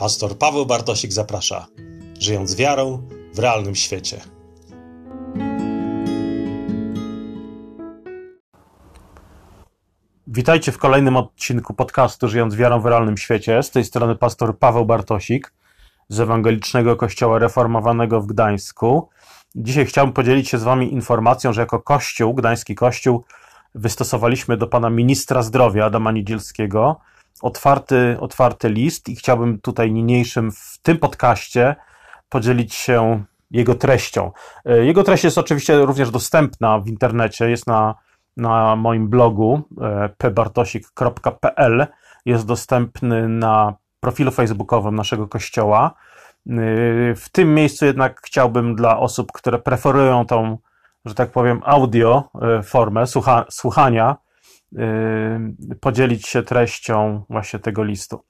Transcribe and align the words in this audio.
Pastor 0.00 0.38
Paweł 0.38 0.66
Bartosik 0.66 1.12
zaprasza, 1.12 1.66
żyjąc 2.20 2.56
wiarą 2.56 3.08
w 3.34 3.38
realnym 3.38 3.74
świecie. 3.74 4.20
Witajcie 10.26 10.72
w 10.72 10.78
kolejnym 10.78 11.16
odcinku 11.16 11.74
podcastu 11.74 12.28
Żyjąc 12.28 12.54
wiarą 12.54 12.80
w 12.80 12.86
realnym 12.86 13.16
świecie. 13.16 13.62
Z 13.62 13.70
tej 13.70 13.84
strony 13.84 14.16
pastor 14.16 14.58
Paweł 14.58 14.86
Bartosik 14.86 15.52
z 16.08 16.20
Ewangelicznego 16.20 16.96
Kościoła 16.96 17.38
Reformowanego 17.38 18.20
w 18.20 18.26
Gdańsku. 18.26 19.08
Dzisiaj 19.54 19.86
chciałbym 19.86 20.12
podzielić 20.12 20.48
się 20.48 20.58
z 20.58 20.62
Wami 20.62 20.92
informacją, 20.92 21.52
że 21.52 21.60
jako 21.60 21.80
Kościół, 21.80 22.34
Gdański 22.34 22.74
Kościół, 22.74 23.24
wystosowaliśmy 23.74 24.56
do 24.56 24.66
pana 24.66 24.90
ministra 24.90 25.42
zdrowia 25.42 25.84
Adama 25.84 26.12
Niedzielskiego 26.12 27.00
otwarty, 27.42 28.16
otwarty 28.20 28.68
list 28.68 29.08
i 29.08 29.16
chciałbym 29.16 29.60
tutaj 29.60 29.92
niniejszym 29.92 30.52
w 30.52 30.78
tym 30.82 30.98
podcaście 30.98 31.76
podzielić 32.28 32.74
się 32.74 33.24
jego 33.50 33.74
treścią. 33.74 34.30
E, 34.64 34.84
jego 34.84 35.02
treść 35.02 35.24
jest 35.24 35.38
oczywiście 35.38 35.78
również 35.78 36.10
dostępna 36.10 36.78
w 36.78 36.88
internecie, 36.88 37.50
jest 37.50 37.66
na, 37.66 37.94
na 38.36 38.76
moim 38.76 39.08
blogu 39.08 39.62
e, 39.80 40.08
pbartosik.pl, 40.18 41.86
jest 42.26 42.46
dostępny 42.46 43.28
na 43.28 43.74
profilu 44.00 44.30
facebookowym 44.30 44.94
naszego 44.94 45.28
kościoła. 45.28 45.94
E, 46.46 46.52
w 47.14 47.26
tym 47.32 47.54
miejscu 47.54 47.84
jednak 47.84 48.20
chciałbym 48.24 48.76
dla 48.76 48.98
osób, 48.98 49.32
które 49.32 49.58
preferują 49.58 50.26
tą, 50.26 50.58
że 51.04 51.14
tak 51.14 51.30
powiem, 51.30 51.60
audio 51.64 52.30
formę 52.64 53.06
słucha, 53.06 53.44
słuchania, 53.50 54.16
podzielić 55.80 56.26
się 56.26 56.42
treścią 56.42 57.24
właśnie 57.30 57.58
tego 57.58 57.84
listu. 57.84 58.24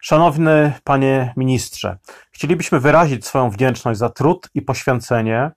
Szanowny 0.00 0.72
panie 0.84 1.32
ministrze, 1.36 1.98
chcielibyśmy 2.32 2.80
wyrazić 2.80 3.26
swoją 3.26 3.50
wdzięczność 3.50 3.98
za 3.98 4.08
trud 4.08 4.48
i 4.54 4.62
poświęcenie 4.62 5.50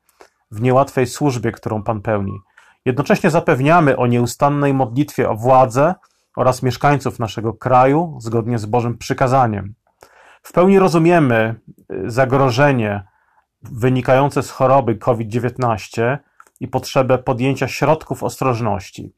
w 0.52 0.62
niełatwej 0.62 1.08
służbie, 1.08 1.52
którą 1.52 1.84
pan 1.84 2.02
pełni. 2.02 2.40
Jednocześnie 2.86 3.30
zapewniamy 3.30 3.98
o 3.98 4.08
nieustannej 4.08 4.74
modlitwie 4.74 5.30
o 5.30 5.36
władzę 5.36 5.96
oraz 6.38 6.64
mieszkańców 6.64 7.20
naszego 7.20 7.54
kraju 7.54 8.18
zgodnie 8.22 8.60
z 8.60 8.66
Bożym 8.66 8.98
przykazaniem. 8.98 9.74
W 10.44 10.52
pełni 10.52 10.80
rozumiemy 10.80 11.56
y, 11.92 12.12
zagrożenie 12.12 13.04
wynikające 13.62 14.44
z 14.44 14.50
choroby 14.50 14.96
COVID-19 14.96 16.18
i 16.60 16.68
potrzebę 16.68 17.18
podjęcia 17.18 17.68
środków 17.68 18.24
ostrożności. 18.24 19.14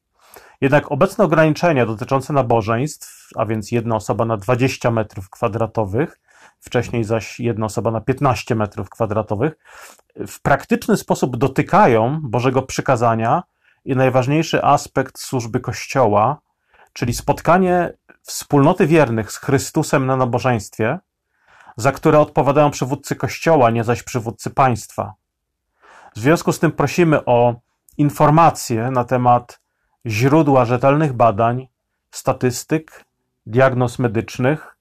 Jednak 0.61 0.91
obecne 0.91 1.23
ograniczenia 1.23 1.85
dotyczące 1.85 2.33
nabożeństw, 2.33 3.29
a 3.35 3.45
więc 3.45 3.71
jedna 3.71 3.95
osoba 3.95 4.25
na 4.25 4.37
20 4.37 4.91
metrów 4.91 5.29
kwadratowych, 5.29 6.19
wcześniej 6.59 7.03
zaś 7.03 7.39
jedna 7.39 7.65
osoba 7.65 7.91
na 7.91 8.01
15 8.01 8.55
metrów 8.55 8.89
kwadratowych, 8.89 9.53
w 10.27 10.41
praktyczny 10.41 10.97
sposób 10.97 11.37
dotykają 11.37 12.19
Bożego 12.23 12.61
przykazania 12.61 13.43
i 13.85 13.95
najważniejszy 13.95 14.63
aspekt 14.63 15.19
służby 15.19 15.59
Kościoła, 15.59 16.41
czyli 16.93 17.13
spotkanie 17.13 17.93
wspólnoty 18.21 18.87
wiernych 18.87 19.31
z 19.31 19.37
Chrystusem 19.37 20.05
na 20.05 20.15
nabożeństwie, 20.15 20.99
za 21.77 21.91
które 21.91 22.19
odpowiadają 22.19 22.71
przywódcy 22.71 23.15
Kościoła, 23.15 23.69
nie 23.69 23.83
zaś 23.83 24.03
przywódcy 24.03 24.49
państwa. 24.49 25.13
W 26.15 26.19
związku 26.19 26.53
z 26.53 26.59
tym 26.59 26.71
prosimy 26.71 27.25
o 27.25 27.55
informacje 27.97 28.91
na 28.91 29.03
temat 29.03 29.60
źródła 30.05 30.65
rzetelnych 30.65 31.13
badań, 31.13 31.67
statystyk, 32.11 33.05
diagnoz 33.45 33.99
medycznych 33.99 34.77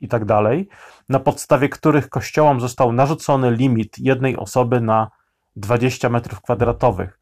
itd., 0.00 0.26
tak 0.26 0.78
na 1.08 1.20
podstawie 1.20 1.68
których 1.68 2.08
kościołom 2.08 2.60
został 2.60 2.92
narzucony 2.92 3.50
limit 3.50 3.98
jednej 3.98 4.36
osoby 4.36 4.80
na 4.80 5.10
20 5.56 6.08
metrów 6.08 6.40
kwadratowych. 6.40 7.20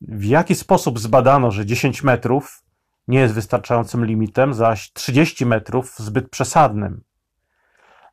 W 0.00 0.24
jaki 0.24 0.54
sposób 0.54 0.98
zbadano, 0.98 1.50
że 1.50 1.66
10 1.66 2.02
metrów 2.02 2.62
nie 3.08 3.18
jest 3.18 3.34
wystarczającym 3.34 4.04
limitem, 4.04 4.54
zaś 4.54 4.92
30 4.92 5.46
metrów 5.46 5.94
zbyt 5.98 6.30
przesadnym? 6.30 7.02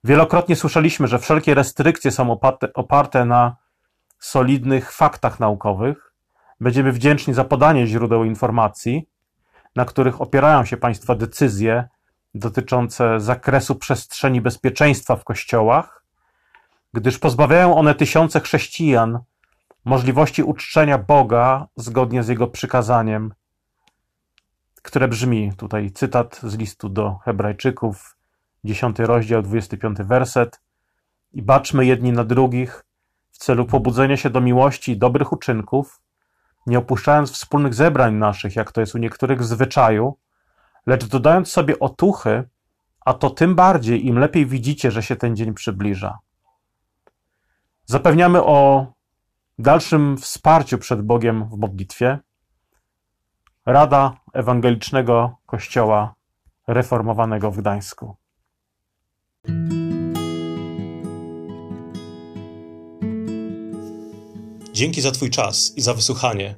Wielokrotnie 0.03 0.55
słyszeliśmy, 0.55 1.07
że 1.07 1.19
wszelkie 1.19 1.53
restrykcje 1.53 2.11
są 2.11 2.31
oparte, 2.31 2.73
oparte 2.73 3.25
na 3.25 3.55
solidnych 4.19 4.91
faktach 4.91 5.39
naukowych, 5.39 6.10
Będziemy 6.61 6.91
wdzięczni 6.91 7.33
za 7.33 7.43
podanie 7.43 7.87
źródeł 7.87 8.23
informacji, 8.23 9.09
na 9.75 9.85
których 9.85 10.21
opierają 10.21 10.65
się 10.65 10.77
Państwa 10.77 11.15
decyzje 11.15 11.87
dotyczące 12.35 13.19
zakresu 13.19 13.75
przestrzeni 13.75 14.41
bezpieczeństwa 14.41 15.15
w 15.15 15.23
kościołach, 15.23 16.03
gdyż 16.93 17.19
pozbawiają 17.19 17.75
one 17.75 17.95
tysiące 17.95 18.39
chrześcijan 18.39 19.19
możliwości 19.85 20.43
uczczenia 20.43 20.97
Boga 20.97 21.67
zgodnie 21.75 22.23
z 22.23 22.27
Jego 22.27 22.47
przykazaniem, 22.47 23.33
które 24.81 25.07
brzmi, 25.07 25.51
tutaj 25.57 25.91
cytat 25.91 26.39
z 26.43 26.57
listu 26.57 26.89
do 26.89 27.15
Hebrajczyków, 27.15 28.17
10 28.63 28.99
rozdział, 28.99 29.41
25 29.41 29.97
werset. 29.97 30.61
I 31.33 31.41
baczmy 31.41 31.85
jedni 31.85 32.11
na 32.11 32.23
drugich 32.23 32.85
w 33.31 33.37
celu 33.37 33.65
pobudzenia 33.65 34.17
się 34.17 34.29
do 34.29 34.41
miłości 34.41 34.91
i 34.91 34.97
dobrych 34.97 35.33
uczynków, 35.33 36.01
nie 36.67 36.77
opuszczając 36.77 37.31
wspólnych 37.31 37.73
zebrań 37.73 38.13
naszych, 38.13 38.55
jak 38.55 38.71
to 38.71 38.81
jest 38.81 38.95
u 38.95 38.97
niektórych 38.97 39.39
w 39.39 39.45
zwyczaju, 39.45 40.17
lecz 40.85 41.05
dodając 41.05 41.51
sobie 41.51 41.79
otuchy, 41.79 42.49
a 43.05 43.13
to 43.13 43.29
tym 43.29 43.55
bardziej, 43.55 44.05
im 44.05 44.19
lepiej 44.19 44.45
widzicie, 44.45 44.91
że 44.91 45.03
się 45.03 45.15
ten 45.15 45.35
dzień 45.35 45.53
przybliża. 45.53 46.19
Zapewniamy 47.85 48.43
o 48.43 48.85
dalszym 49.59 50.17
wsparciu 50.17 50.77
przed 50.77 51.01
Bogiem 51.01 51.49
w 51.49 51.57
modlitwie. 51.57 52.19
Rada 53.65 54.13
Ewangelicznego 54.33 55.37
Kościoła 55.45 56.15
Reformowanego 56.67 57.51
w 57.51 57.57
Gdańsku. 57.57 58.20
Dzięki 64.81 65.01
za 65.01 65.11
Twój 65.11 65.29
czas 65.29 65.73
i 65.77 65.81
za 65.81 65.93
wysłuchanie. 65.93 66.55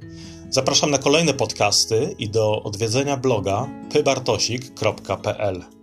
Zapraszam 0.50 0.90
na 0.90 0.98
kolejne 0.98 1.34
podcasty 1.34 2.14
i 2.18 2.28
do 2.28 2.62
odwiedzenia 2.62 3.16
bloga 3.16 3.68
pybartosik.pl. 3.92 5.73